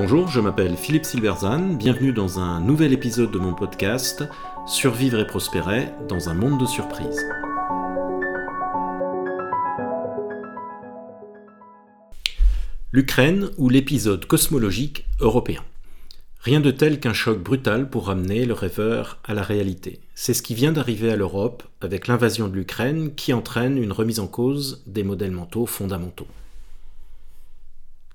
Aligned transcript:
Bonjour, 0.00 0.28
je 0.28 0.40
m'appelle 0.40 0.76
Philippe 0.76 1.04
Silverzan, 1.04 1.74
bienvenue 1.74 2.12
dans 2.12 2.38
un 2.38 2.60
nouvel 2.60 2.92
épisode 2.92 3.32
de 3.32 3.38
mon 3.38 3.52
podcast 3.52 4.22
Survivre 4.64 5.18
et 5.18 5.26
prospérer 5.26 5.88
dans 6.08 6.28
un 6.28 6.34
monde 6.34 6.60
de 6.60 6.66
surprises. 6.66 7.26
L'Ukraine 12.92 13.50
ou 13.58 13.68
l'épisode 13.68 14.24
cosmologique 14.24 15.04
européen. 15.20 15.64
Rien 16.40 16.60
de 16.60 16.70
tel 16.70 17.00
qu'un 17.00 17.12
choc 17.12 17.42
brutal 17.42 17.90
pour 17.90 18.06
ramener 18.06 18.46
le 18.46 18.54
rêveur 18.54 19.18
à 19.24 19.34
la 19.34 19.42
réalité. 19.42 20.00
C'est 20.14 20.32
ce 20.32 20.42
qui 20.42 20.54
vient 20.54 20.72
d'arriver 20.72 21.10
à 21.10 21.16
l'Europe 21.16 21.64
avec 21.80 22.06
l'invasion 22.06 22.46
de 22.46 22.54
l'Ukraine 22.54 23.14
qui 23.16 23.32
entraîne 23.32 23.76
une 23.76 23.92
remise 23.92 24.20
en 24.20 24.28
cause 24.28 24.84
des 24.86 25.02
modèles 25.02 25.32
mentaux 25.32 25.66
fondamentaux. 25.66 26.28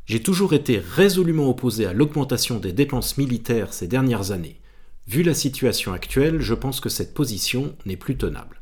J'ai 0.05 0.21
toujours 0.21 0.53
été 0.53 0.79
résolument 0.79 1.49
opposé 1.49 1.85
à 1.85 1.93
l'augmentation 1.93 2.59
des 2.59 2.73
dépenses 2.73 3.17
militaires 3.17 3.73
ces 3.73 3.87
dernières 3.87 4.31
années. 4.31 4.59
Vu 5.07 5.23
la 5.23 5.33
situation 5.33 5.93
actuelle, 5.93 6.41
je 6.41 6.53
pense 6.53 6.81
que 6.81 6.89
cette 6.89 7.13
position 7.13 7.75
n'est 7.85 7.97
plus 7.97 8.17
tenable. 8.17 8.59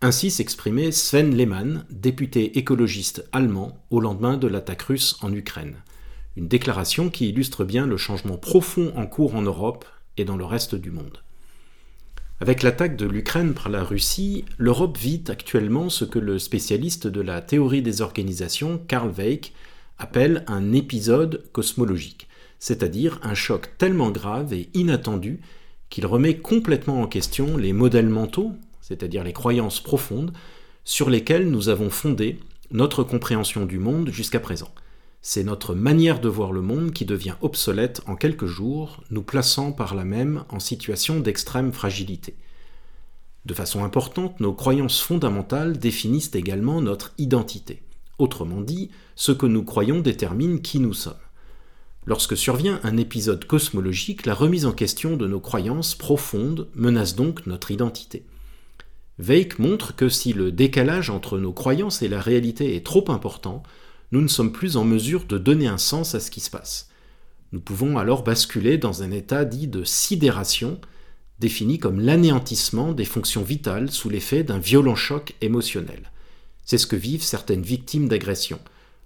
Ainsi 0.00 0.30
s'exprimait 0.30 0.92
Sven 0.92 1.34
Lehmann, 1.34 1.84
député 1.90 2.58
écologiste 2.58 3.28
allemand, 3.32 3.84
au 3.90 4.00
lendemain 4.00 4.36
de 4.36 4.46
l'attaque 4.46 4.82
russe 4.82 5.16
en 5.22 5.32
Ukraine. 5.32 5.76
Une 6.36 6.48
déclaration 6.48 7.10
qui 7.10 7.28
illustre 7.28 7.64
bien 7.64 7.86
le 7.86 7.96
changement 7.96 8.36
profond 8.36 8.92
en 8.96 9.06
cours 9.06 9.34
en 9.34 9.42
Europe 9.42 9.84
et 10.16 10.24
dans 10.24 10.36
le 10.36 10.44
reste 10.44 10.74
du 10.74 10.90
monde. 10.90 11.22
Avec 12.40 12.62
l'attaque 12.62 12.96
de 12.96 13.06
l'Ukraine 13.06 13.54
par 13.54 13.70
la 13.70 13.82
Russie, 13.82 14.44
l'Europe 14.58 14.98
vit 14.98 15.24
actuellement 15.28 15.88
ce 15.88 16.04
que 16.04 16.18
le 16.18 16.38
spécialiste 16.38 17.06
de 17.06 17.22
la 17.22 17.40
théorie 17.40 17.80
des 17.80 18.02
organisations, 18.02 18.78
Karl 18.88 19.10
Weick, 19.10 19.54
appelle 19.98 20.44
un 20.46 20.72
épisode 20.72 21.44
cosmologique, 21.52 22.28
c'est-à-dire 22.58 23.18
un 23.22 23.34
choc 23.34 23.70
tellement 23.78 24.10
grave 24.10 24.52
et 24.52 24.68
inattendu 24.74 25.40
qu'il 25.88 26.06
remet 26.06 26.38
complètement 26.38 27.00
en 27.02 27.06
question 27.06 27.56
les 27.56 27.72
modèles 27.72 28.08
mentaux, 28.08 28.52
c'est-à-dire 28.80 29.24
les 29.24 29.32
croyances 29.32 29.80
profondes, 29.80 30.32
sur 30.84 31.10
lesquelles 31.10 31.50
nous 31.50 31.68
avons 31.68 31.90
fondé 31.90 32.38
notre 32.70 33.02
compréhension 33.02 33.66
du 33.66 33.78
monde 33.78 34.10
jusqu'à 34.10 34.40
présent. 34.40 34.70
C'est 35.22 35.44
notre 35.44 35.74
manière 35.74 36.20
de 36.20 36.28
voir 36.28 36.52
le 36.52 36.62
monde 36.62 36.92
qui 36.92 37.04
devient 37.04 37.34
obsolète 37.40 38.00
en 38.06 38.14
quelques 38.14 38.46
jours, 38.46 39.02
nous 39.10 39.22
plaçant 39.22 39.72
par 39.72 39.94
là 39.94 40.04
même 40.04 40.44
en 40.50 40.60
situation 40.60 41.18
d'extrême 41.18 41.72
fragilité. 41.72 42.36
De 43.44 43.54
façon 43.54 43.84
importante, 43.84 44.40
nos 44.40 44.52
croyances 44.52 45.00
fondamentales 45.00 45.78
définissent 45.78 46.34
également 46.34 46.80
notre 46.80 47.12
identité. 47.18 47.82
Autrement 48.18 48.60
dit, 48.60 48.90
ce 49.14 49.32
que 49.32 49.46
nous 49.46 49.62
croyons 49.62 50.00
détermine 50.00 50.62
qui 50.62 50.80
nous 50.80 50.94
sommes. 50.94 51.14
Lorsque 52.06 52.36
survient 52.36 52.80
un 52.84 52.96
épisode 52.96 53.44
cosmologique, 53.46 54.26
la 54.26 54.34
remise 54.34 54.64
en 54.64 54.72
question 54.72 55.16
de 55.16 55.26
nos 55.26 55.40
croyances 55.40 55.94
profondes 55.94 56.68
menace 56.74 57.16
donc 57.16 57.46
notre 57.46 57.72
identité. 57.72 58.24
Weick 59.18 59.58
montre 59.58 59.96
que 59.96 60.08
si 60.08 60.32
le 60.32 60.52
décalage 60.52 61.10
entre 61.10 61.38
nos 61.38 61.52
croyances 61.52 62.02
et 62.02 62.08
la 62.08 62.20
réalité 62.20 62.76
est 62.76 62.86
trop 62.86 63.10
important, 63.10 63.62
nous 64.12 64.20
ne 64.20 64.28
sommes 64.28 64.52
plus 64.52 64.76
en 64.76 64.84
mesure 64.84 65.24
de 65.24 65.36
donner 65.36 65.66
un 65.66 65.78
sens 65.78 66.14
à 66.14 66.20
ce 66.20 66.30
qui 66.30 66.40
se 66.40 66.50
passe. 66.50 66.90
Nous 67.52 67.60
pouvons 67.60 67.98
alors 67.98 68.22
basculer 68.22 68.78
dans 68.78 69.02
un 69.02 69.10
état 69.10 69.44
dit 69.44 69.66
de 69.66 69.82
sidération, 69.82 70.80
défini 71.38 71.78
comme 71.78 72.00
l'anéantissement 72.00 72.92
des 72.92 73.04
fonctions 73.04 73.42
vitales 73.42 73.90
sous 73.90 74.10
l'effet 74.10 74.42
d'un 74.44 74.58
violent 74.58 74.94
choc 74.94 75.34
émotionnel. 75.40 76.12
C'est 76.66 76.78
ce 76.78 76.86
que 76.86 76.96
vivent 76.96 77.22
certaines 77.22 77.62
victimes 77.62 78.08
d'agression. 78.08 78.58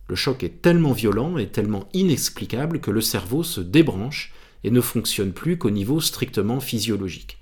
Le 0.09 0.17
choc 0.17 0.43
est 0.43 0.63
tellement 0.63 0.93
violent 0.93 1.39
et 1.39 1.47
tellement 1.47 1.89
inexplicable 1.93 2.81
que 2.81 2.91
le 2.91 3.01
cerveau 3.01 3.45
se 3.45 3.61
débranche 3.61 4.33
et 4.65 4.71
ne 4.71 4.81
fonctionne 4.81 5.33
plus 5.33 5.57
qu'au 5.57 5.71
niveau 5.71 6.01
strictement 6.01 6.59
physiologique. 6.59 7.39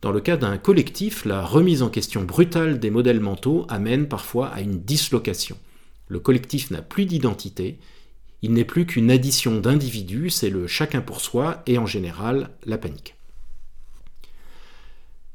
Dans 0.00 0.12
le 0.12 0.20
cas 0.20 0.36
d'un 0.36 0.56
collectif, 0.56 1.24
la 1.24 1.44
remise 1.44 1.82
en 1.82 1.90
question 1.90 2.22
brutale 2.22 2.78
des 2.78 2.90
modèles 2.90 3.20
mentaux 3.20 3.66
amène 3.68 4.08
parfois 4.08 4.48
à 4.48 4.60
une 4.60 4.80
dislocation. 4.80 5.58
Le 6.06 6.20
collectif 6.20 6.70
n'a 6.70 6.80
plus 6.80 7.04
d'identité, 7.04 7.78
il 8.40 8.52
n'est 8.52 8.64
plus 8.64 8.86
qu'une 8.86 9.10
addition 9.10 9.60
d'individus, 9.60 10.30
c'est 10.30 10.50
le 10.50 10.68
chacun 10.68 11.00
pour 11.00 11.20
soi 11.20 11.62
et 11.66 11.76
en 11.76 11.86
général 11.86 12.50
la 12.64 12.78
panique. 12.78 13.17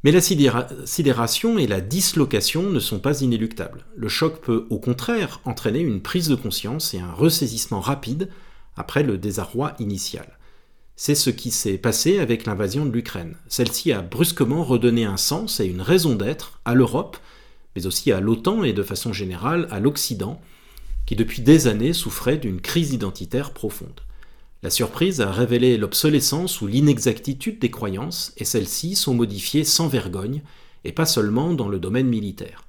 Mais 0.03 0.11
la 0.11 0.19
sidération 0.19 1.57
et 1.57 1.65
la 1.65 1.79
dislocation 1.79 2.69
ne 2.69 2.79
sont 2.79 2.99
pas 2.99 3.21
inéluctables. 3.21 3.85
Le 3.95 4.09
choc 4.09 4.41
peut 4.41 4.67
au 4.69 4.77
contraire 4.77 5.39
entraîner 5.45 5.79
une 5.79 6.01
prise 6.01 6.27
de 6.27 6.35
conscience 6.35 6.93
et 6.93 6.99
un 6.99 7.11
ressaisissement 7.11 7.79
rapide 7.79 8.29
après 8.75 9.03
le 9.03 9.17
désarroi 9.17 9.73
initial. 9.79 10.37
C'est 10.97 11.15
ce 11.15 11.29
qui 11.29 11.51
s'est 11.51 11.77
passé 11.77 12.19
avec 12.19 12.45
l'invasion 12.45 12.85
de 12.85 12.91
l'Ukraine. 12.91 13.35
Celle-ci 13.47 13.93
a 13.93 14.01
brusquement 14.01 14.63
redonné 14.63 15.05
un 15.05 15.17
sens 15.17 15.59
et 15.59 15.65
une 15.65 15.81
raison 15.81 16.15
d'être 16.15 16.59
à 16.65 16.75
l'Europe, 16.75 17.17
mais 17.75 17.85
aussi 17.87 18.11
à 18.11 18.19
l'OTAN 18.19 18.63
et 18.63 18.73
de 18.73 18.83
façon 18.83 19.13
générale 19.13 19.67
à 19.71 19.79
l'Occident, 19.79 20.39
qui 21.05 21.15
depuis 21.15 21.41
des 21.41 21.67
années 21.67 21.93
souffrait 21.93 22.37
d'une 22.37 22.61
crise 22.61 22.93
identitaire 22.93 23.51
profonde. 23.51 24.01
La 24.63 24.69
surprise 24.69 25.19
a 25.19 25.29
révélé 25.29 25.77
l'obsolescence 25.77 26.61
ou 26.61 26.67
l'inexactitude 26.67 27.59
des 27.59 27.69
croyances, 27.69 28.31
et 28.37 28.45
celles-ci 28.45 28.95
sont 28.95 29.13
modifiées 29.13 29.65
sans 29.65 29.89
vergogne, 29.89 30.41
et 30.85 30.93
pas 30.93 31.05
seulement 31.05 31.53
dans 31.53 31.67
le 31.67 31.79
domaine 31.79 32.07
militaire. 32.07 32.65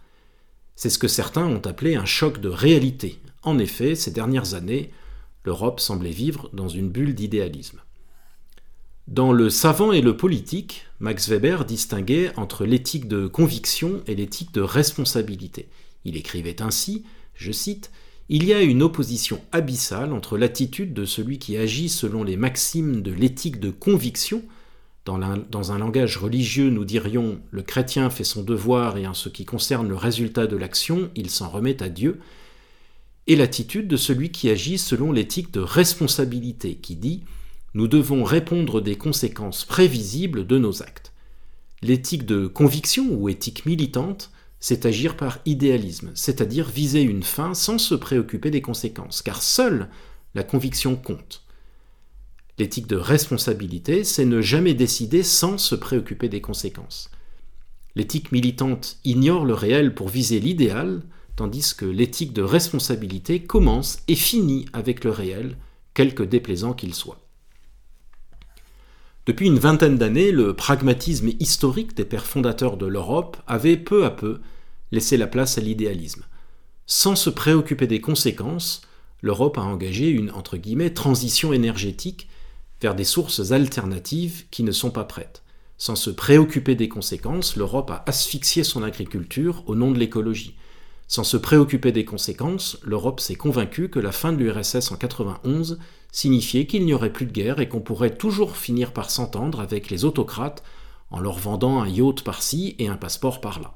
C'est 0.74 0.90
ce 0.90 0.98
que 0.98 1.06
certains 1.06 1.46
ont 1.46 1.60
appelé 1.64 1.94
un 1.94 2.04
choc 2.04 2.40
de 2.40 2.48
réalité. 2.48 3.20
En 3.44 3.60
effet, 3.60 3.94
ces 3.94 4.10
dernières 4.10 4.54
années, 4.54 4.90
l'Europe 5.44 5.78
semblait 5.78 6.10
vivre 6.10 6.50
dans 6.52 6.68
une 6.68 6.88
bulle 6.88 7.14
d'idéalisme. 7.14 7.80
Dans 9.06 9.30
Le 9.30 9.48
savant 9.48 9.92
et 9.92 10.00
le 10.00 10.16
politique, 10.16 10.86
Max 10.98 11.28
Weber 11.28 11.64
distinguait 11.64 12.32
entre 12.36 12.64
l'éthique 12.64 13.06
de 13.06 13.28
conviction 13.28 14.02
et 14.08 14.16
l'éthique 14.16 14.52
de 14.52 14.62
responsabilité. 14.62 15.68
Il 16.04 16.16
écrivait 16.16 16.60
ainsi, 16.60 17.04
je 17.34 17.52
cite, 17.52 17.92
il 18.28 18.44
y 18.44 18.54
a 18.54 18.62
une 18.62 18.82
opposition 18.82 19.40
abyssale 19.52 20.12
entre 20.12 20.38
l'attitude 20.38 20.94
de 20.94 21.04
celui 21.04 21.38
qui 21.38 21.56
agit 21.56 21.88
selon 21.88 22.24
les 22.24 22.36
maximes 22.36 23.02
de 23.02 23.12
l'éthique 23.12 23.60
de 23.60 23.70
conviction, 23.70 24.42
dans, 25.04 25.72
un 25.72 25.78
langage 25.78 26.16
religieux 26.16 26.70
nous 26.70 26.86
dirions 26.86 27.38
le 27.50 27.62
chrétien 27.62 28.08
fait 28.08 28.24
son 28.24 28.42
devoir 28.42 28.96
et 28.96 29.06
en 29.06 29.12
ce 29.12 29.28
qui 29.28 29.44
concerne 29.44 29.88
le 29.88 29.96
résultat 29.96 30.46
de 30.46 30.56
l'action, 30.56 31.10
il 31.14 31.28
s'en 31.28 31.50
remet 31.50 31.82
à 31.82 31.90
Dieu, 31.90 32.20
et 33.26 33.36
l'attitude 33.36 33.88
de 33.88 33.96
celui 33.98 34.30
qui 34.30 34.48
agit 34.48 34.78
selon 34.78 35.12
l'éthique 35.12 35.52
de 35.52 35.60
responsabilité, 35.60 36.76
qui 36.76 36.96
dit 36.96 37.22
nous 37.74 37.88
devons 37.88 38.24
répondre 38.24 38.80
des 38.80 38.96
conséquences 38.96 39.64
prévisibles 39.64 40.46
de 40.46 40.58
nos 40.58 40.82
actes. 40.82 41.12
L'éthique 41.82 42.24
de 42.24 42.46
conviction 42.46 43.08
ou 43.10 43.28
éthique 43.28 43.66
militante 43.66 44.30
c'est 44.66 44.86
agir 44.86 45.14
par 45.18 45.40
idéalisme, 45.44 46.10
c'est-à-dire 46.14 46.70
viser 46.70 47.02
une 47.02 47.22
fin 47.22 47.52
sans 47.52 47.76
se 47.76 47.94
préoccuper 47.94 48.50
des 48.50 48.62
conséquences, 48.62 49.20
car 49.20 49.42
seule 49.42 49.90
la 50.34 50.42
conviction 50.42 50.96
compte. 50.96 51.44
L'éthique 52.56 52.86
de 52.86 52.96
responsabilité, 52.96 54.04
c'est 54.04 54.24
ne 54.24 54.40
jamais 54.40 54.72
décider 54.72 55.22
sans 55.22 55.58
se 55.58 55.74
préoccuper 55.74 56.30
des 56.30 56.40
conséquences. 56.40 57.10
L'éthique 57.94 58.32
militante 58.32 58.96
ignore 59.04 59.44
le 59.44 59.52
réel 59.52 59.94
pour 59.94 60.08
viser 60.08 60.40
l'idéal, 60.40 61.02
tandis 61.36 61.74
que 61.76 61.84
l'éthique 61.84 62.32
de 62.32 62.40
responsabilité 62.40 63.42
commence 63.42 63.98
et 64.08 64.16
finit 64.16 64.64
avec 64.72 65.04
le 65.04 65.10
réel, 65.10 65.58
quelque 65.92 66.22
déplaisant 66.22 66.72
qu'il 66.72 66.94
soit. 66.94 67.23
Depuis 69.26 69.46
une 69.46 69.58
vingtaine 69.58 69.96
d'années, 69.96 70.32
le 70.32 70.54
pragmatisme 70.54 71.30
historique 71.40 71.96
des 71.96 72.04
pères 72.04 72.26
fondateurs 72.26 72.76
de 72.76 72.84
l'Europe 72.84 73.38
avait 73.46 73.78
peu 73.78 74.04
à 74.04 74.10
peu 74.10 74.40
laisser 74.92 75.16
la 75.16 75.26
place 75.26 75.56
à 75.56 75.62
l'idéalisme. 75.62 76.24
Sans 76.86 77.16
se 77.16 77.30
préoccuper 77.30 77.86
des 77.86 78.02
conséquences, 78.02 78.82
l'Europe 79.22 79.56
a 79.56 79.62
engagé 79.62 80.10
une 80.10 80.30
transition 80.92 81.54
énergétique 81.54 82.28
vers 82.82 82.94
des 82.94 83.04
sources 83.04 83.52
alternatives 83.52 84.44
qui 84.50 84.62
ne 84.62 84.72
sont 84.72 84.90
pas 84.90 85.04
prêtes. 85.04 85.42
Sans 85.78 85.96
se 85.96 86.10
préoccuper 86.10 86.74
des 86.74 86.90
conséquences, 86.90 87.56
l'Europe 87.56 87.90
a 87.90 88.04
asphyxié 88.06 88.62
son 88.62 88.82
agriculture 88.82 89.64
au 89.66 89.74
nom 89.74 89.90
de 89.90 89.98
l'écologie. 89.98 90.54
Sans 91.06 91.24
se 91.24 91.36
préoccuper 91.36 91.92
des 91.92 92.04
conséquences, 92.04 92.78
l'Europe 92.82 93.20
s'est 93.20 93.34
convaincue 93.34 93.88
que 93.90 94.00
la 94.00 94.12
fin 94.12 94.32
de 94.32 94.38
l'URSS 94.38 94.90
en 94.90 94.96
91 94.96 95.78
signifiait 96.10 96.66
qu'il 96.66 96.84
n'y 96.86 96.94
aurait 96.94 97.12
plus 97.12 97.26
de 97.26 97.32
guerre 97.32 97.60
et 97.60 97.68
qu'on 97.68 97.80
pourrait 97.80 98.16
toujours 98.16 98.56
finir 98.56 98.92
par 98.92 99.10
s'entendre 99.10 99.60
avec 99.60 99.90
les 99.90 100.04
autocrates 100.04 100.62
en 101.10 101.20
leur 101.20 101.38
vendant 101.38 101.82
un 101.82 101.88
yacht 101.88 102.22
par-ci 102.22 102.74
et 102.78 102.88
un 102.88 102.96
passeport 102.96 103.40
par-là. 103.40 103.74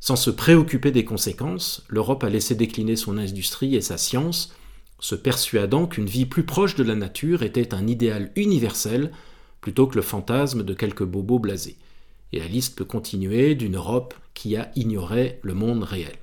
Sans 0.00 0.16
se 0.16 0.30
préoccuper 0.30 0.90
des 0.90 1.04
conséquences, 1.04 1.84
l'Europe 1.88 2.24
a 2.24 2.30
laissé 2.30 2.54
décliner 2.54 2.96
son 2.96 3.18
industrie 3.18 3.76
et 3.76 3.80
sa 3.80 3.98
science, 3.98 4.54
se 4.98 5.14
persuadant 5.14 5.86
qu'une 5.86 6.06
vie 6.06 6.26
plus 6.26 6.44
proche 6.44 6.74
de 6.74 6.82
la 6.82 6.94
nature 6.94 7.42
était 7.42 7.74
un 7.74 7.86
idéal 7.86 8.32
universel 8.36 9.12
plutôt 9.60 9.86
que 9.86 9.96
le 9.96 10.02
fantasme 10.02 10.62
de 10.62 10.74
quelques 10.74 11.04
bobos 11.04 11.38
blasés. 11.38 11.76
Et 12.32 12.38
la 12.38 12.48
liste 12.48 12.76
peut 12.76 12.84
continuer 12.84 13.54
d'une 13.54 13.76
Europe 13.76 14.14
qui 14.34 14.56
a 14.56 14.70
ignoré 14.74 15.38
le 15.42 15.54
monde 15.54 15.82
réel. 15.82 16.16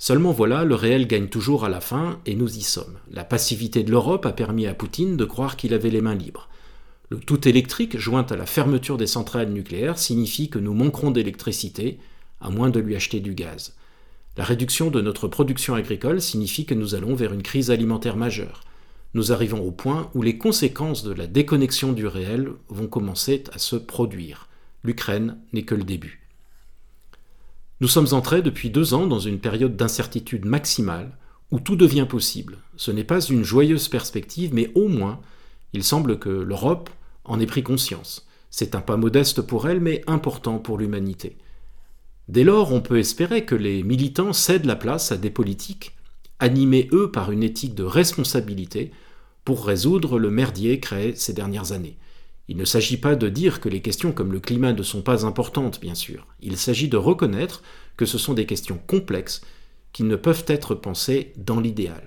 Seulement 0.00 0.30
voilà, 0.30 0.64
le 0.64 0.76
réel 0.76 1.08
gagne 1.08 1.26
toujours 1.26 1.64
à 1.64 1.68
la 1.68 1.80
fin, 1.80 2.20
et 2.24 2.36
nous 2.36 2.56
y 2.56 2.62
sommes. 2.62 2.98
La 3.10 3.24
passivité 3.24 3.82
de 3.82 3.90
l'Europe 3.90 4.26
a 4.26 4.32
permis 4.32 4.68
à 4.68 4.74
Poutine 4.74 5.16
de 5.16 5.24
croire 5.24 5.56
qu'il 5.56 5.74
avait 5.74 5.90
les 5.90 6.00
mains 6.00 6.14
libres. 6.14 6.48
Le 7.10 7.18
tout 7.18 7.48
électrique, 7.48 7.98
joint 7.98 8.26
à 8.30 8.36
la 8.36 8.46
fermeture 8.46 8.96
des 8.96 9.08
centrales 9.08 9.50
nucléaires, 9.50 9.98
signifie 9.98 10.50
que 10.50 10.60
nous 10.60 10.72
manquerons 10.72 11.10
d'électricité, 11.10 11.98
à 12.40 12.50
moins 12.50 12.70
de 12.70 12.78
lui 12.78 12.94
acheter 12.94 13.18
du 13.18 13.34
gaz. 13.34 13.74
La 14.36 14.44
réduction 14.44 14.90
de 14.90 15.00
notre 15.00 15.26
production 15.26 15.74
agricole 15.74 16.20
signifie 16.20 16.64
que 16.64 16.74
nous 16.74 16.94
allons 16.94 17.16
vers 17.16 17.32
une 17.32 17.42
crise 17.42 17.72
alimentaire 17.72 18.16
majeure. 18.16 18.60
Nous 19.14 19.32
arrivons 19.32 19.66
au 19.66 19.72
point 19.72 20.10
où 20.14 20.22
les 20.22 20.38
conséquences 20.38 21.02
de 21.02 21.12
la 21.12 21.26
déconnexion 21.26 21.92
du 21.92 22.06
réel 22.06 22.50
vont 22.68 22.86
commencer 22.86 23.42
à 23.52 23.58
se 23.58 23.74
produire. 23.74 24.46
L'Ukraine 24.84 25.38
n'est 25.52 25.64
que 25.64 25.74
le 25.74 25.82
début. 25.82 26.27
Nous 27.80 27.88
sommes 27.88 28.08
entrés 28.12 28.42
depuis 28.42 28.70
deux 28.70 28.92
ans 28.92 29.06
dans 29.06 29.20
une 29.20 29.38
période 29.38 29.76
d'incertitude 29.76 30.44
maximale 30.44 31.16
où 31.52 31.60
tout 31.60 31.76
devient 31.76 32.06
possible. 32.08 32.58
Ce 32.76 32.90
n'est 32.90 33.04
pas 33.04 33.20
une 33.20 33.44
joyeuse 33.44 33.88
perspective, 33.88 34.52
mais 34.52 34.72
au 34.74 34.88
moins, 34.88 35.20
il 35.72 35.84
semble 35.84 36.18
que 36.18 36.28
l'Europe 36.28 36.90
en 37.24 37.38
ait 37.38 37.46
pris 37.46 37.62
conscience. 37.62 38.26
C'est 38.50 38.74
un 38.74 38.80
pas 38.80 38.96
modeste 38.96 39.42
pour 39.42 39.68
elle, 39.68 39.80
mais 39.80 40.02
important 40.08 40.58
pour 40.58 40.76
l'humanité. 40.76 41.36
Dès 42.26 42.42
lors, 42.42 42.72
on 42.72 42.80
peut 42.80 42.98
espérer 42.98 43.44
que 43.44 43.54
les 43.54 43.84
militants 43.84 44.32
cèdent 44.32 44.66
la 44.66 44.76
place 44.76 45.12
à 45.12 45.16
des 45.16 45.30
politiques, 45.30 45.96
animés 46.40 46.88
eux 46.92 47.12
par 47.12 47.30
une 47.30 47.44
éthique 47.44 47.76
de 47.76 47.84
responsabilité, 47.84 48.90
pour 49.44 49.64
résoudre 49.64 50.18
le 50.18 50.30
merdier 50.30 50.80
créé 50.80 51.14
ces 51.14 51.32
dernières 51.32 51.72
années. 51.72 51.96
Il 52.48 52.56
ne 52.56 52.64
s'agit 52.64 52.96
pas 52.96 53.14
de 53.14 53.28
dire 53.28 53.60
que 53.60 53.68
les 53.68 53.82
questions 53.82 54.12
comme 54.12 54.32
le 54.32 54.40
climat 54.40 54.72
ne 54.72 54.82
sont 54.82 55.02
pas 55.02 55.26
importantes, 55.26 55.80
bien 55.80 55.94
sûr. 55.94 56.26
Il 56.40 56.56
s'agit 56.56 56.88
de 56.88 56.96
reconnaître 56.96 57.62
que 57.96 58.06
ce 58.06 58.16
sont 58.16 58.32
des 58.32 58.46
questions 58.46 58.80
complexes 58.86 59.42
qui 59.92 60.02
ne 60.02 60.16
peuvent 60.16 60.44
être 60.46 60.74
pensées 60.74 61.32
dans 61.36 61.60
l'idéal. 61.60 62.02